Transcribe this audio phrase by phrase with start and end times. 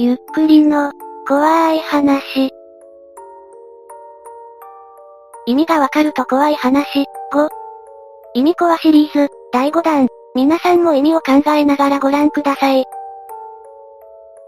[0.00, 0.92] ゆっくりの、
[1.26, 2.52] 怖い話。
[5.44, 7.04] 意味がわかると怖い話。
[7.32, 7.48] 5。
[8.34, 10.06] 意味コアシリーズ、第5弾。
[10.36, 12.84] 皆さんも意味を考えながらご覧ください。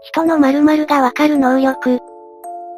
[0.03, 1.99] 人の〇〇がわかる能力。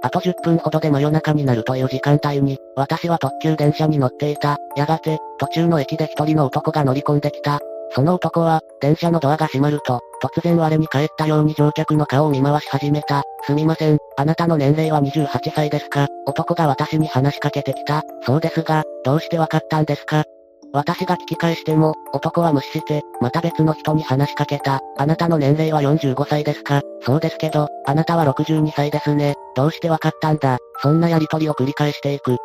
[0.01, 4.57] あと10分ほどで真夜中になるという時間帯に、私は特急電車に乗っていた。
[4.75, 7.59] やがて、途中の駅で一人の男が乗り込んできた。
[7.91, 13.23] その男は、電車のドアが閉まると、突然我に返ったように乗客の顔を見回し始めた。
[13.45, 18.03] すみません、あなたの年齢は28歳ですか男が私に話しかけてきた。
[18.25, 20.23] そうですが、どうしてわかったんですか
[20.71, 24.79] 私が聞き返しても、男は無視して、また別の人に話しかけた。
[24.97, 29.35] あなたの年齢は45歳ですかそうですけど、あなたは62歳ですね。
[29.55, 32.37] どうしてわかったんだそんなやりとりを繰り返していく。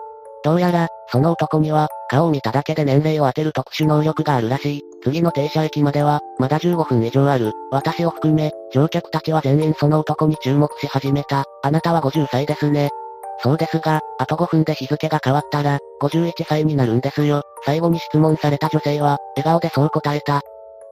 [0.45, 4.83] どうやら、その男には、顔を見ただけで年齢を当てる特殊能力があるらしい。
[5.02, 7.52] 次の停車駅までは、まだ15分以上ある。
[7.70, 11.45] 私を含め、乗客たちは全員その男に注目し始めた。
[11.62, 12.91] あなたは50歳ですね。
[13.42, 17.42] そうですが、あと5分で日付が変わったら、51歳になるんですよ。
[17.64, 20.41] 最後に質問された女性は、笑顔でそう答えた。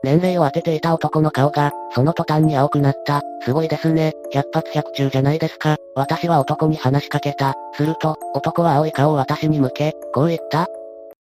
[0.03, 3.23] 年齢を当てていた男の顔が、その途端に青くなった。
[3.43, 4.13] すごいですね。
[4.33, 5.77] 百発百中じゃないですか。
[5.95, 7.55] 私は男に話しかけた。
[7.75, 10.67] すると、男は青い顔を私に向け、こう言った。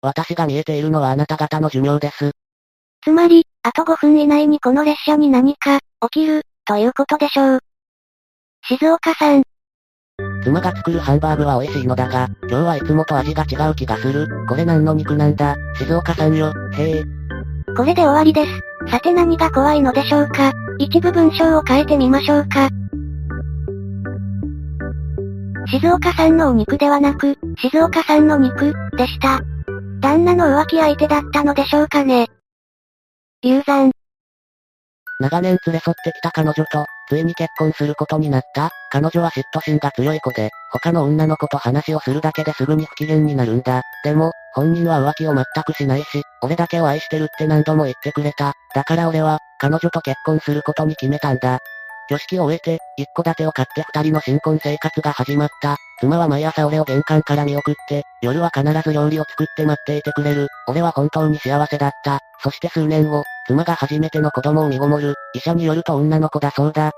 [0.03, 2.33] 私が見えているのはあなた方の寿命です。
[3.03, 5.79] つまり、あと5分以内にこの列車に何か、
[6.11, 7.59] 起きる、ということでしょう。
[8.69, 9.43] 静岡さん。
[10.43, 14.29] 妻が作るハンバーグは美味しいのだが、今日はいつもと味が違う気がする。
[14.49, 17.26] これ何の肉なんだ静岡さんよ、へえ。
[17.77, 18.91] これで終わりです。
[18.91, 20.53] さて何が怖いのでしょうか？
[20.79, 22.69] 一部文章を変えてみましょうか。
[25.69, 29.41] 静岡さんのお肉ではなく、静岡さんの肉、でした。
[30.01, 32.29] 旦那の浮気相手だったのでしょうかね？
[33.43, 33.91] 流産。
[35.21, 38.71] 長年連れ添ってきた彼女と、ついに結婚することになった。
[38.91, 43.83] 彼女は嫉妬心が強い子で、他の女の子と話をするだけですぐに不機嫌になるんだ。
[44.05, 48.55] でも、本人は浮気を全くしないし、俺だけを愛してるって何度も言ってくれた。
[48.75, 51.59] だから俺は、彼女と結婚することに決めたんだ。
[52.09, 55.77] 挙式を終えて、一戸建てを買って二人の新婚生活が始まった。
[56.01, 60.49] 妻は毎朝俺を玄関から見送って、夜は必ず料理を作って待っていてくれる。
[60.69, 62.21] 俺は本当に幸せだった。
[62.43, 65.15] そして数年後、妻が初めての子供を身ごもる。
[65.35, 66.93] 医者によると女の子だそうだ。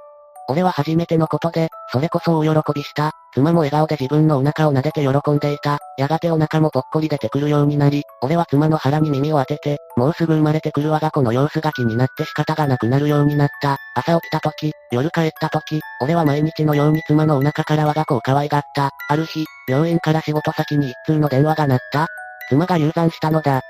[0.50, 3.12] 俺は初めてのことで、それこそ大喜びした。
[3.34, 5.78] 妻も笑顔で自分のお腹を撫でて喜んでいた。
[5.98, 13.76] やがてお腹もぽっこり出てくるようになり、俺は妻の腹に耳を当てて、もうすぐ生まれてくる我が子の様子が気になって仕方がなくなるようになった。
[13.94, 18.90] 朝起きた時、夜帰った時、俺は毎日のように妻のお腹から我が子を可愛がった。
[19.08, 22.06] ある日、病院から仕事先に一通の電話が鳴った。
[22.48, 23.60] 妻が流産したのだ。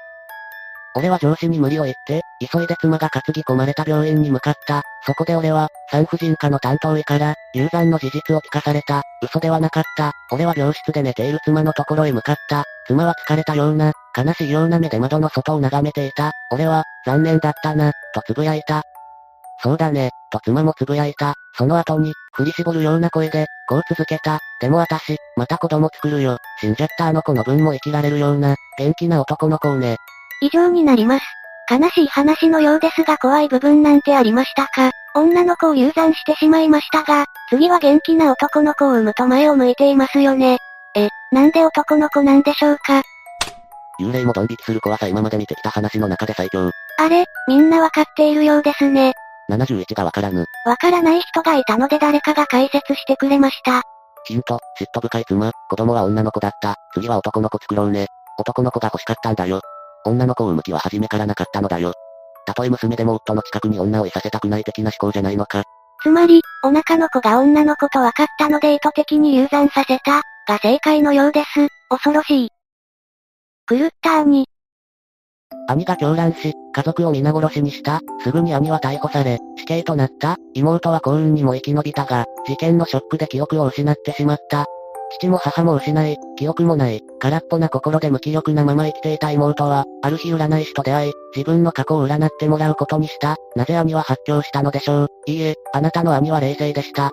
[0.98, 2.22] 俺は上司に無理を言って、
[2.52, 4.82] 急いで妻が担ぎ込まれた病院に向かった。
[5.06, 9.02] そこで俺は、産婦人科の担当医から、流産の事実を聞かされた。
[9.22, 10.10] 嘘ではなかった。
[10.32, 12.64] 俺は病室で寝ている妻のところへ向かった。
[12.88, 16.32] 妻は疲れたような、悲しいような目で窓の外を眺めていた。
[16.50, 18.82] 俺は、残念だったな、と呟いた。
[19.62, 21.34] そうだね、と妻も呟いた。
[21.56, 24.40] その後に、振り絞るような声で、こう続けた。
[24.60, 26.38] でも私、また子供作るよ。
[26.60, 29.96] 死んじゃったあの子の分も生きられるような、元気な男の子をね。
[30.40, 31.24] 以上になります。
[31.70, 34.90] 悲しい話のようですが怖い部分なんてありましたか？
[35.14, 40.58] 女の子を流産してしまいましたが、次は元気な男の子を産むと前を向いていますよね。
[40.94, 43.02] え、なんで男の子なんでしょうか？
[44.00, 46.70] 幽霊もドン引きする怖さ今まで見てきた話の中で最強。
[46.98, 49.12] あれ、みんなわかっているようですね。
[49.50, 50.44] 71がわからぬ。
[50.64, 53.82] わからない人がいたので誰かが解説してくれました。
[54.24, 56.76] ヒント、嫉妬深い妻、子供は女の子だった。
[56.94, 58.06] 次は男の子作ろうね。
[58.38, 59.60] 男の子が欲しかったんだよ。
[60.08, 61.92] 女の子を産む気は初めからなかったのだよ。
[62.46, 65.64] たとえ娘でも夫の近くに女をいさせたくない的な思考じゃないのか。
[66.02, 71.68] つまり、お腹の子が女の子と分かったので意図的に流産させた、が正解のようです。
[71.90, 72.50] 恐ろしい。
[73.68, 74.46] 狂った兄。
[75.68, 78.00] 兄が狂乱し、家族を皆殺しにした。
[78.22, 80.36] すぐに兄は逮捕され、死刑となった。
[80.54, 84.66] 妹は幸運にも生き延びたが、事件のショックで記憶を失ってしまった。
[85.10, 93.36] 父も母も失い、記憶もない、空っぽな心で無気力なまま生きていた妹は、ある日占い師と出会い、自分の過去を占ってもらうことにした。
[93.56, 97.10] なぜ兄は発狂したのでしょういいえ、あなたの兄は冷静でした。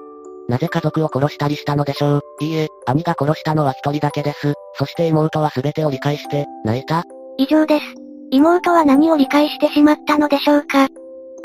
[0.48, 4.54] なぜ家族を殺したりしたのでしょういいえ、兄が殺したのは一人だけです。
[4.78, 7.04] そして妹は全てを理解して、泣いた
[7.38, 7.86] 以上です。
[8.32, 10.88] 妹は何を理解してしまったのでしょうか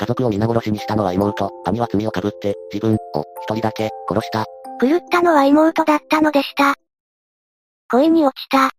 [0.01, 4.47] 家族を皆殺しにしたのは妹、兄は罪をかぶって、自分を、一人だけ、殺した。
[4.81, 6.75] 狂ったのは妹だったのでした。
[7.91, 8.71] 恋に落ちた。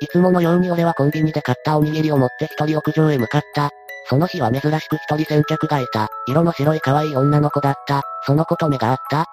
[0.00, 3.70] いつものように俺はコンビニで買ったおにぎりを持って一人屋上へ向かった。
[4.08, 6.08] その日は珍しく一人先客がいた。
[6.26, 8.02] 色の白い可愛い女の子だった。
[8.26, 9.26] その子と目が合った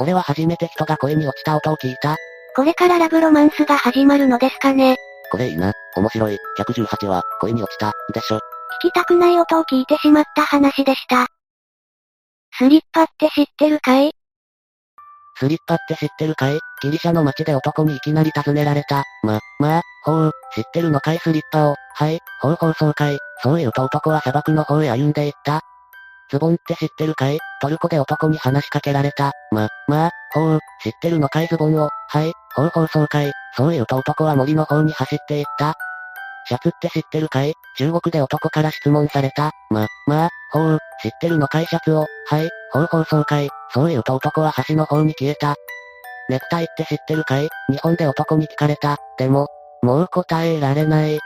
[0.00, 2.16] 俺は初めて人が恋に落ちた音を聞いた。
[2.56, 4.96] これからラブロマンスが始まるのですかね。
[5.30, 5.72] これいいな。
[5.96, 6.38] 面白い。
[6.58, 8.36] 118は、恋に落ちた、でしょ。
[8.36, 8.40] 聞
[8.90, 11.26] きたくない音を聞いてしまった話でした。
[12.58, 14.12] スリッパって知ってるかい？
[15.34, 16.58] スリッパって知ってるかい？
[16.82, 19.04] ギリシャの街で男にいきなり尋ねられた。
[19.22, 21.18] ま、まあ、ほう、知ってるのかい？
[21.18, 21.76] スリッパを。
[21.94, 22.94] はい、ほうほうそうい。
[23.42, 25.62] そう言うと男は砂漠の方へ歩んでいった。
[26.30, 27.38] ズボンって知ってるかい？
[27.60, 29.32] トルコで男に話しかけられた。
[29.50, 31.48] ま、まあ、ほう、知ってるのかい？
[31.48, 31.88] ズボンを。
[32.08, 33.08] はい、ほうほうそうい。
[33.56, 35.74] そう言うと男は森の方に走っていった。
[36.48, 37.54] シャツって知ってるかい？
[37.76, 39.52] 中国で男から質問された。
[39.70, 41.66] ま、まあ、ほう、知ってるのかい？
[41.66, 42.06] シャツを。
[42.26, 43.48] はい、ほうほうそうかい。
[43.72, 45.54] そう言うと男は橋の方に消えた。
[46.28, 47.48] ネクタイって知ってるかい？
[47.70, 48.98] 日本で男に聞かれた。
[49.18, 49.48] でも、
[49.82, 51.18] もう答えられない。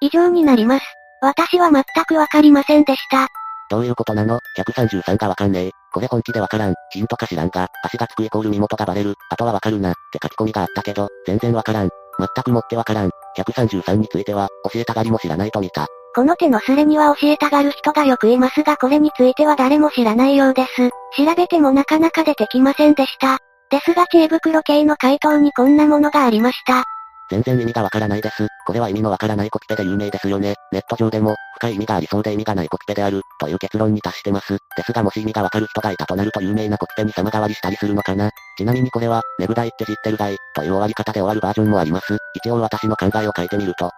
[0.00, 0.84] 以上になります。
[1.20, 3.26] 私は全くわかりませんでした。
[3.70, 5.70] どういうことなの ?133 がわかんねえ。
[5.92, 6.74] これ本気でわからん。
[6.92, 9.14] ヒントか知らんが、足がつくイコール身元がバレる。
[9.30, 9.90] あとはわかるな。
[9.90, 11.88] って書き込みがあったけど、全然わからん。
[12.18, 13.10] 全くもってわからん。
[13.36, 15.86] 133については、教えたがりも知らないと見た。
[16.18, 20.90] この手のスレには教えたがる人がよくいますがこれについては誰も知らないようです。
[21.16, 23.38] 調べてもなかなか出てきませんでした。
[23.70, 26.82] ですが知恵袋系の回答にこんなものがありました。
[27.30, 28.48] 全然意味がわからないです。
[28.66, 30.56] これは意味のわからないコピペで有名ですよね。
[30.72, 34.58] ネット上でも、深い意味がありそうで意味がないコピペである、という結論に達してます。
[34.76, 38.32] ですがもし意味がわかる人がいたとなると有名なコピペに様変わりしたりするのかな。
[38.56, 42.18] ちなみにこれは、ねぐらいって知ってるがい、という終わり方で終わるバージョンもあります。
[42.34, 43.92] 一応私の考えを書いてみると、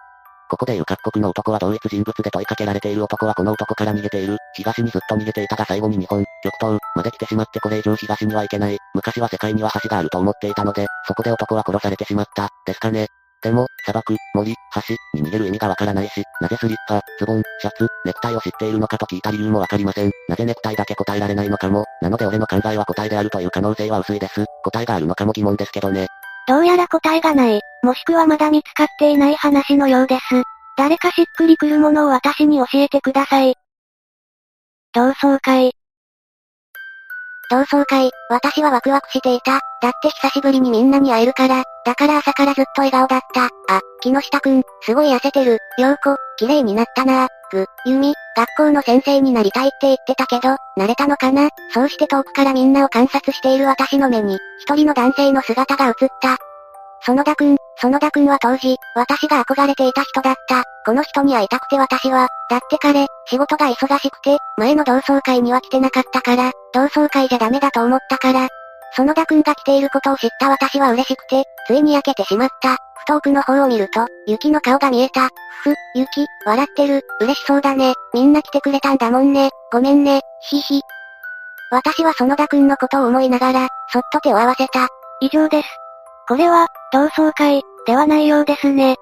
[0.51, 4.35] ここでいう各国の男は同一人物で問いかけられている男はこの男から逃げている。
[4.53, 8.77] 東にずっと逃げていたが最後に日本、極東、まで来てしまってこれ以上東には行けない。
[8.93, 12.49] 昔は世界には橋があると思っていたので、そこで男は殺されてしまった。
[12.65, 13.07] ですかね。
[13.41, 20.11] でも、砂漠、森、橋に逃げる意味がわからないし、なぜスリッパ、ズボン、シャツ、ネクタイを知っているのかと聞いた理由もわかりません。
[20.27, 21.85] なぜネクタイだけ答えられないのかも。
[22.01, 24.45] なので俺の考えは答えであるという可能性は薄いです。
[24.65, 26.07] 答えがあるのかも疑問ですけどね。
[26.51, 30.43] どうやら答えがない、もしくはまだ見つかっていない話のようです。
[30.77, 33.55] 誰かしっくりくるものを私に教えてください。
[34.91, 35.71] 同窓会。
[37.51, 39.59] 同窓会、私はワクワクしていた。
[39.81, 43.45] だって久しぶりにみんなに会えるから、だから朝からずっと笑顔だった。
[43.45, 45.57] あ、木下くん、すごい痩せてる。
[45.77, 51.49] ようこ、綺麗になったなぐ、ゆみ、学校の先生になりたいって言ってたけど、慣れたのかな？
[51.73, 56.37] そうして遠くからみんなを観察している私の目に、一人の男性の姿が映った。
[57.07, 60.63] 園田くん、園田くんは当時、私が憧れていた人だった。
[60.85, 68.47] この人に会いたくて私は、だって彼、仕事が忙しくて、前の同窓会には来てなかったから、同窓会じゃダメだと思ったから、
[68.95, 72.77] 園田くんが来ていることを知った私は嬉しくて、ついに焼けてしまった。
[72.97, 75.29] ふと奥の方を見ると、雪の顔が見えた。
[75.63, 77.95] ふふ、雪、笑ってる、嬉しそうだね。
[78.13, 79.49] みんな来てくれたんだもんね。
[79.71, 80.81] ごめんね、ひひ。
[81.71, 84.87] 私は園田くんのことを思いながら、そっと手を合わせた。
[85.21, 85.80] 以上です。
[86.31, 88.95] これは、同窓会、ではないようですね。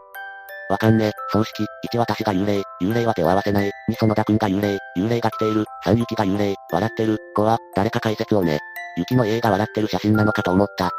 [0.68, 1.12] わかんね。
[1.32, 3.70] 葬式、1私が幽霊、幽霊は手を合わせない。
[3.92, 5.66] 2園田くんが幽霊、幽霊が来ている。
[5.86, 7.20] 3雪が幽霊、笑ってる。
[7.38, 8.58] 5は、誰か解説をね。
[8.98, 10.90] 雪の家が笑ってる写真なのかと思った。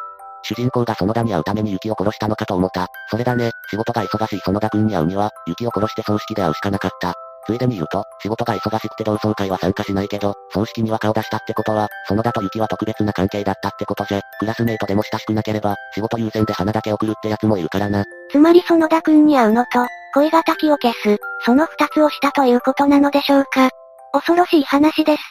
[0.45, 2.87] 主人公が園田に会うために雪を殺したのかと思った。
[3.11, 7.15] それだね、仕事が忙しい園田くんに会うには、雪を殺して葬式で会うしかなかった。
[7.51, 18.05] ついでに言うと、仕事が忙しくて同窓会は参加しないけど、葬式には顔出したってことは、園田と雪は特別な関係だったってことじゃ、クラスメイトでも親しくなければ、仕事優先で花だけ送るってやつもいるからな。
[18.31, 23.71] つまり園田くんに会うのと、恋敵を消す、その二つをしたということなのでしょうか。
[24.13, 25.23] 恐ろしい話です。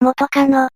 [0.00, 0.68] 元カノ。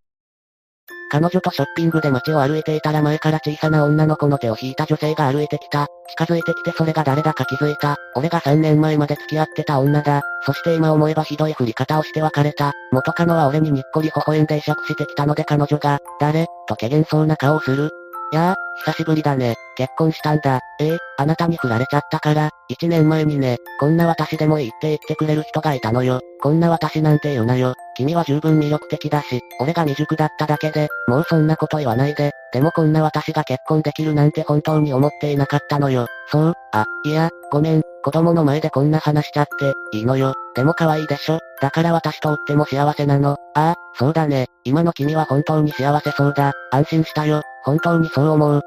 [1.11, 5.87] 彼女とショッピングで街を歩いていたら前から小さな女の子の手を引いた女性が歩いてきた。
[6.11, 7.97] 近づいてきてそれが誰だか気づいた。
[8.15, 10.23] 俺が3年前まで付き合ってた女だ。
[10.45, 12.73] そして今思えばひどい振り方をして別れた。
[12.93, 16.47] 元カノは俺ににっこり微笑んで会釈してきたので彼女が、誰？
[16.67, 17.91] と怪げそうな顔をする。
[18.33, 19.55] やあ、久しぶりだね。
[19.77, 20.61] 結婚したんだ。
[20.81, 26.21] ええあなたに振られちゃったから、一年前にね、こんな私でもいいって言ってくれる人がいたのよ。
[26.43, 27.75] こんな私なんて言うなよ。
[27.99, 32.31] 君は十分魅力的だし、俺が未熟だっただけで、もうそんなこと言わないで。
[32.53, 36.07] でもこんな私が結婚できるなんて本当に思っていなかったのよ。
[36.31, 40.35] そう、あ、いや、ごめん、子供の前でこんな話しちゃって、いいのよ。
[40.55, 41.41] でも可愛いでしょ。
[41.61, 43.33] だから私とっても幸せなの。
[43.33, 43.37] あ
[43.73, 44.47] あ、そうだね。
[44.63, 46.53] 今の君は本当に幸せそうだ。
[46.71, 47.43] 安心したよ。
[47.65, 48.63] 本当にそう思う。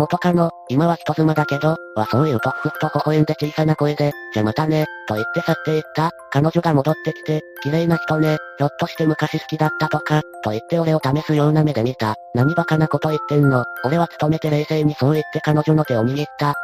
[0.00, 6.10] 元カノ、今は人妻だけど、はそう言うとふふと微笑んで小さな声で、じゃまたね、と言って去っていった。
[6.30, 12.14] 彼女が戻ってきて、綺麗な人ね、ひょっとして昔好きだったとか、と言って俺を試すような目で見た。
[12.34, 13.66] 何バカなこと言ってんの。
[13.84, 16.54] 俺は努めて冷静にそう言って彼女の手を握った。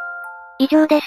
[0.58, 1.06] 以上です。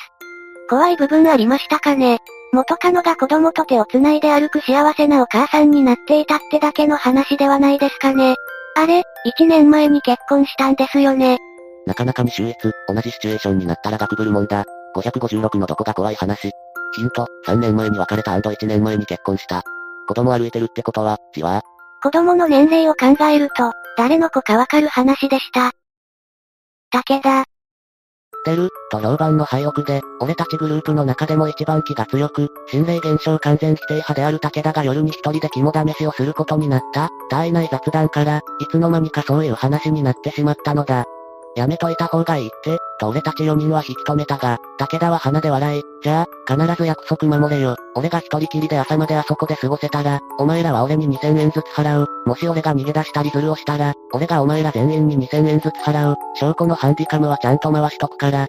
[0.70, 2.20] 怖い部分ありましたかね
[2.54, 8.36] 元カノが子供と手を繋いで歩く幸せなお母さんになっていたってだけの話ではないですかね。
[8.76, 9.00] あれ、
[9.40, 11.40] 1年前に結婚したんですよね。
[11.86, 12.58] なかなかに秀逸、
[12.88, 14.66] 同じシチュエーションになったらガクブルもんだ。
[14.96, 16.52] 556のどこが怖い話。
[16.96, 19.64] ヒント、3年前に別れた &1 年前に結婚した。
[20.08, 21.62] 子供歩いてるってことは、じわ
[22.02, 25.74] 子供の年齢を考えると、誰の子かわかる話でした。
[26.92, 27.46] 武田。
[28.44, 41.06] てる、と評判の廃屋で、俺たちグループの中でも一番気が強く、心霊現象完全否定派である武田が夜に一人で肝試しをすることになった、体内雑談から、いつの間にかそういう話になってしまったのだ。
[41.60, 47.76] やめといた方がいいって、と俺たち4人は引き止めたが、武田は鼻で笑い、じゃあ、必ず約束守れよ。
[47.96, 52.08] 俺が一人きりで朝まであそこで過ごせたら、お前らは俺に2000円ずつ払う。
[52.26, 56.16] もし俺が逃げ出したりズルをしたら、俺がお前ら全員に2000円ずつ払う。
[56.36, 58.48] 証拠のハンディカムはちゃんと回しとくから、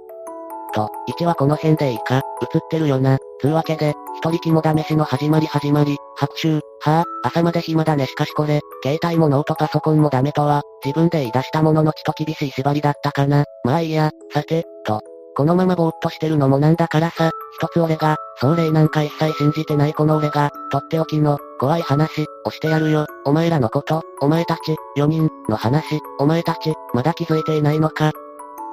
[0.71, 3.19] と、1はこの辺でいいか、映ってるよな。
[3.41, 13.45] つうわけで、一人肝試しの始まり始まり、拍手、はあ、朝まで暇だねしかしこれ、携帯もノートパソコンもダメとは、自分で言い出したもののちと厳しい縛りだったかな。
[13.65, 15.01] まあいいや、さて、と。
[15.37, 23.07] このままぼーっとしてるのもなんだからさ、一つ俺が、壮霊なんか一切信じてないこの俺が、とっておきの、怖い話、をしてやるよ。
[23.25, 28.13] お前らのこと、お前たち、4人、の話、お前たち、まだ気づいていないのか？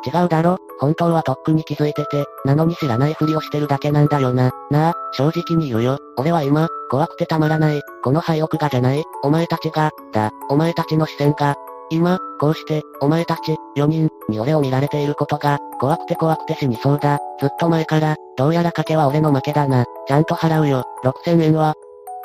[0.06, 0.58] 違うだろ？
[0.80, 4.52] 本当はとっくに気づいてて、なのに知らないふりをしてるだけなんだよな。
[4.70, 5.98] なあ、正直に言うよ。
[6.18, 7.82] 俺は今、怖くてたまらない。
[8.04, 9.04] この廃屋がじゃない？
[9.24, 11.56] お前たちが、だ、お前たちの視線が。
[11.90, 17.20] 今、こうして、お前たち、4人、に俺を見られていることが、怖くて怖くて死にそうだ。
[17.40, 19.86] ずっと前から、どうやら賭けは俺の負けだな。
[20.06, 20.84] ちゃんと払うよ。
[21.06, 21.76] 6000円は、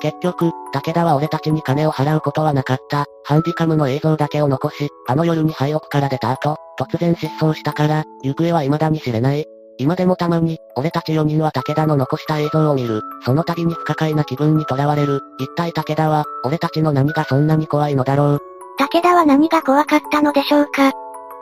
[0.01, 3.05] 結局、武田は俺たちに金を払うことはなかった。
[3.25, 9.47] ハンディカムの映像だけを残し、あの夜に廃屋から出た後、突然失踪したから、行方は未だに知れない。
[9.79, 13.01] 今でもたまに、俺たち4人は武田の残した映像を見る。
[13.25, 15.21] その度に不可解な気分にとらわれる。
[15.39, 18.39] 一体武田は、俺たちの何がそんなに怖いのだろう？
[18.79, 20.91] 武田は何が怖かったのでしょうか？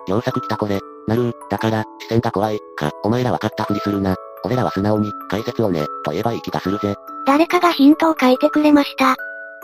[0.07, 0.81] 良作来たこれ。
[1.09, 4.17] なるだから、視線が怖い、か、お前ら分かったふりするな。
[4.45, 6.95] 俺らは素直に、解説をね、と言えばいい気がするぜ。
[7.27, 9.15] 誰かがヒントを書いてくれました。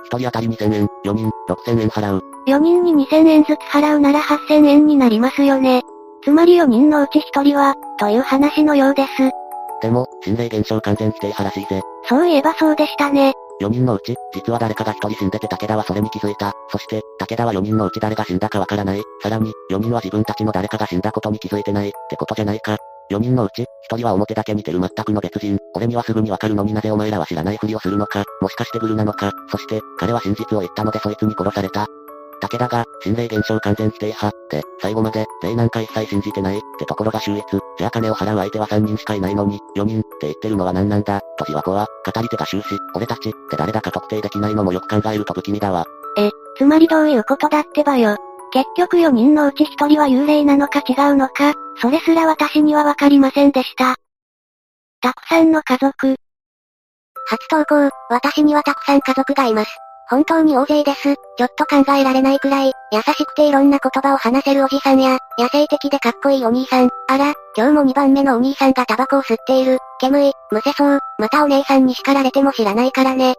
[0.05, 2.23] 一人当たり2000円、4人、6000円払う。
[2.47, 5.83] 4人に2000円ずつ払うなら8000円になりますよね。
[6.23, 9.09] つまり4人のうち1人は、という話のようです。
[9.83, 11.83] でも、心霊現象完全否定派らしいぜ。
[12.09, 13.33] そういえばそうでしたね。
[13.61, 16.53] 4人のうち、実は誰かが1人死んでて武田はそれに気づいた。
[16.71, 19.03] そして、武田は4人のうち誰が死んだかわからない。
[19.23, 22.77] さらに、4人は自分たちの誰かが死んだことに気づいてない、ってことじゃないか。
[23.11, 25.59] 4人のうち、1人は表だけ似てる全くの別人。
[25.75, 28.25] 俺にはすぐにわかるのになぜお前らは知らないふりをするのか。
[28.41, 29.33] もしかしてグルなのか。
[29.51, 31.87] そして、彼は真実を言ったのでそいつに殺された。
[32.41, 37.45] 武田が、心霊現象完全否定派、って、最後まで、霊なんか一切信じてない、ってところが秀逸。
[37.79, 45.85] じゃあ金を払う相手は3人しかいないのに、4人、って言ってるのは何なんだ、とじわこは、語り手が終始、俺たち、って誰だか特定できないのもよく考えると不気味だわ。
[46.19, 48.17] え、つまりどういうことだってばよ。
[48.53, 53.97] 結局4人のうち1人は幽霊なのか違うのか、それすら私にはわかりませんでした。
[55.01, 56.17] たくさんの家族。
[57.29, 59.71] 初投稿、私にはたくさん家族がいます。
[60.09, 61.15] 本当に大勢です。
[61.15, 66.89] ちょっと考えられないくらい、優しくていろんな言葉を話せるおじさんや、野生的でかっこいいお兄さん。
[67.09, 69.79] あら、今日も2番目のお兄さんがタバコを吸っている。
[69.99, 71.01] 煙い、むせそう。
[71.19, 73.35] またお姉さんに叱られても知らないからね。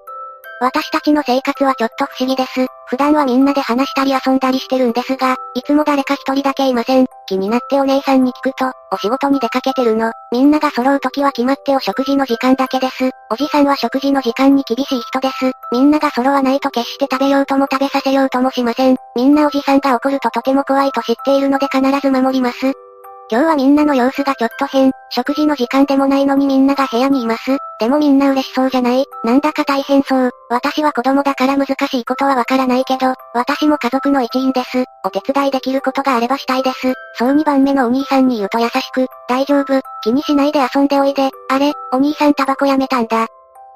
[0.60, 2.66] 私たちの生活はちょっと不思議です。
[2.88, 7.06] 普段はみんなで話したり遊んだりしてるんですが、いつも誰か一人だけいません。
[7.28, 10.12] 気になってお姉さんに聞くと、お仕事に出かけてるの。
[10.32, 13.12] みんなが揃う時は決まってお食事の時間だけです。
[13.30, 15.52] おじさんは食事の時間に厳しい人です。
[15.72, 18.96] みんなが揃わないと決して食べようとも食べさせようともしません。
[19.16, 22.74] みんなおじさんが怒るととても怖いと知っているので必ず守ります。
[23.30, 24.92] 今日はみんなの様子がちょっと変。
[25.10, 27.58] 食事の時間でもないのにみんなが部屋にいます。
[27.80, 29.06] でもみんな嬉しそうじゃない？
[29.26, 30.32] なんだか大変そう。
[30.50, 34.86] 私は子供だから難しいことはわからないけど、私も家族の一員です。
[35.04, 36.94] お手伝いできることがあればしたいです。
[37.16, 41.30] そう2番目のお兄さんに言うと優しく、大丈夫、気にしないで遊んでおいで。
[41.50, 43.28] あれ、お兄さんタバコやめたんだ。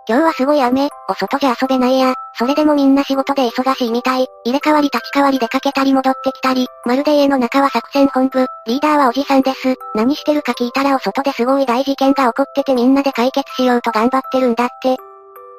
[0.08, 2.14] 今日はすごい雨、お外じゃ遊べないや。
[2.34, 4.28] それでもみんな仕事で忙しいみたい。
[4.46, 8.48] 入れ替わり立ち替わり出かけたり戻ってきたり、まるで家の中は作戦本部。
[8.66, 9.76] リーダーはおじさんです。
[9.94, 14.98] 何してるか聞いたらお外ですごい大事件が起こっててみんなで解決しようと頑張ってるんだって。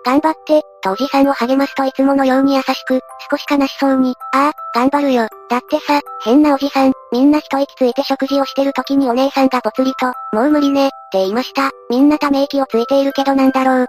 [0.05, 5.29] 頑張って、とおじさんを励ますといつものように優しく、少し悲しそうに、ああ、頑張るよ。
[5.49, 11.71] だってさ、変なおじさん、みんな一息ついて食事をしてる時にお姉さんがぽつりと、もう無理ね、って言いました。
[11.89, 13.87] みんなため息をついているけどなんだろう。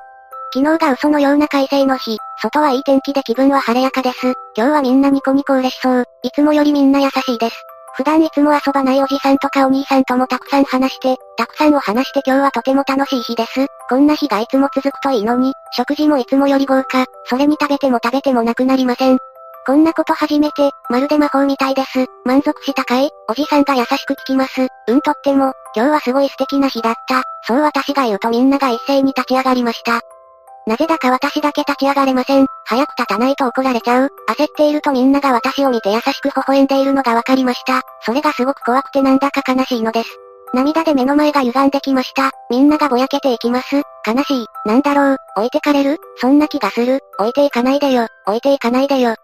[0.54, 4.34] 昨日が嘘のような快晴の日、外はいい天気で気分は晴れやかです。
[4.56, 6.06] 今日はみんなニコニコ嬉しそう。
[6.22, 7.56] いつもよりみんな優しいです。
[7.96, 13.66] 普段いつも遊ばないおじさんとかお兄さんともたくさん話して、たくさんを話して今日はとても楽しい日です。
[13.90, 19.18] こんな日がいつも続くといいのに、食事もいつもより豪華、それに食べても食べてもなくなりません。
[19.66, 22.06] こんなこと初めて、まるで魔法みたいです。
[22.26, 23.10] 満足したかい？
[23.28, 24.68] おじさんが優しく聞きます。
[24.88, 27.24] うんとっても、今日はすごい素敵な日だった。
[27.48, 30.02] そう私が言うとみんなが一斉に立ち上がりました。
[30.66, 32.46] なぜだか私だけ立ち上がれません。
[32.66, 34.10] 早く立たないと怒られちゃう。
[34.30, 37.82] 焦っているとみんなが私を見て優しく微笑んでいるのがわかりました。
[38.02, 40.10] それがすごく怖くてなんだか悲しいのです。
[40.54, 42.32] 涙で目の前が歪んできました。
[42.50, 43.82] みんながぼやけていきます。
[44.08, 44.46] 悲しい。
[44.66, 45.18] なんだろう。
[45.36, 47.00] 置いてかれるそんな気がする。
[47.20, 48.08] 置いていかないでよ。
[48.28, 49.16] 置いていかないでよ。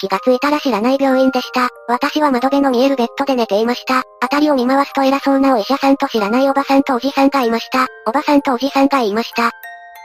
[0.00, 1.68] 気がついたら知らない病院でした。
[1.88, 4.02] 私は窓辺の見えるベッドで寝ていました。
[4.22, 7.86] 辺りを見回すと偉そうなお医者さんと知らないおばさんとおじさんがいました。
[8.06, 9.50] おばさんとおじさんが言いました。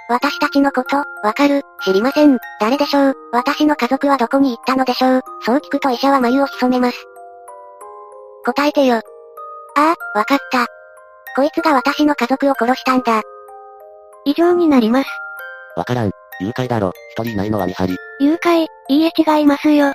[0.09, 2.37] 私たちのこと、わかる、知りません。
[2.59, 3.15] 誰でしょう？
[3.31, 5.21] 私の家族はどこに行ったのでしょう？
[5.43, 6.97] そう聞くと医者は眉を潜めます。
[8.45, 8.95] 答えてよ。
[8.95, 9.01] あ
[10.15, 10.65] あ、わかった。
[11.35, 13.21] こいつが私の家族を殺したんだ。
[14.25, 15.09] 以上になります。
[15.75, 16.11] わからん。
[16.39, 16.91] 誘拐だろ。
[17.11, 17.97] 一人いないのは見張り。
[18.19, 19.93] 誘拐、いいえ違いますよ。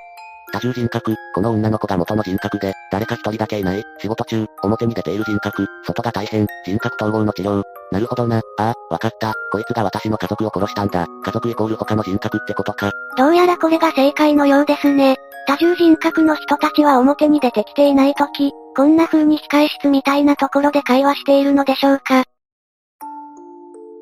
[0.52, 7.62] 多重人格、この女の子が元の人格で、誰か一人だけいない、仕事中、表に出ている人格、外が大変、人格統合の治療。
[7.90, 11.06] なるほどな、ああ、わかった、こいつが私の家族を殺したんだ。
[11.24, 12.92] 家族イコール他の人格ってことか。
[13.18, 15.16] どうやらこれが正解のようですね。
[15.48, 22.22] 多重人格の人たちは表に出てきていないとき、こんな風に控え室みたいなところで会話しているのでしょうか。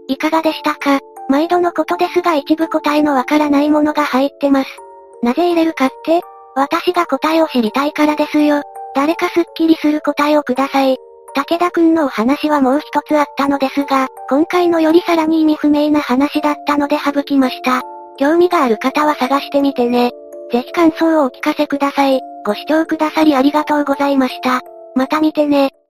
[0.09, 0.99] いかがでしたか？
[1.29, 4.71] 毎度のことですが一部答えのわからないものが入ってます。
[5.23, 6.21] なぜ入れるかって、
[6.55, 8.63] 私が答えを知りたいからですよ。
[8.95, 10.97] 誰かすっきりする答えをください。
[11.35, 17.81] 武田くんのお話はもう一つあったのですが、今回のよりさらに意味不明な話だったので省きました。
[18.19, 20.11] 興味がある方は探してみてね。
[20.51, 22.21] ぜひ感想をお聞かせください。
[22.45, 24.61] ご視聴くださりありがとうございました。
[24.95, 25.73] また見てね。